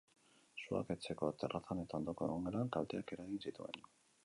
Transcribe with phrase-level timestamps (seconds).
[0.61, 3.89] Suak etxeko terrazan eta ondoko egongelan kalteak eragin zituen.